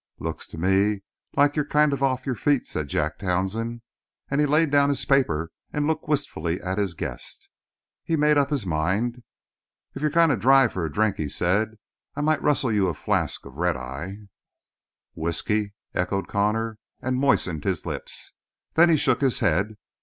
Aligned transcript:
"Looks 0.17 0.47
to 0.47 0.57
me 0.57 1.01
like 1.35 1.55
you're 1.55 1.63
kind 1.63 1.93
of 1.93 2.01
off 2.01 2.25
your 2.25 2.33
feet," 2.33 2.65
said 2.65 2.87
Jack 2.87 3.19
Townsend, 3.19 3.83
and 4.31 4.41
he 4.41 4.47
laid 4.47 4.71
down 4.71 4.89
his 4.89 5.05
paper 5.05 5.51
and 5.71 5.85
looked 5.85 6.07
wistfully 6.07 6.59
at 6.59 6.79
his 6.79 6.95
guest. 6.95 7.49
He 8.03 8.15
made 8.15 8.35
up 8.35 8.49
his 8.49 8.65
mind. 8.65 9.21
"If 9.93 10.01
you're 10.01 10.09
kind 10.09 10.31
of 10.31 10.39
dry 10.39 10.67
for 10.69 10.83
a 10.83 10.91
drink," 10.91 11.17
he 11.17 11.29
said, 11.29 11.75
"I 12.15 12.21
might 12.21 12.41
rustle 12.41 12.71
you 12.71 12.87
a 12.87 12.95
flask 12.95 13.45
of 13.45 13.57
red 13.57 13.75
eye" 13.75 14.15
"Whisky?" 15.13 15.73
echoed 15.93 16.27
Connor, 16.27 16.79
and 16.99 17.17
moistened 17.19 17.63
his 17.63 17.85
lips. 17.85 18.33
Then 18.73 18.89
he 18.89 18.97
shook 18.97 19.21
his 19.21 19.37
head. 19.39 19.75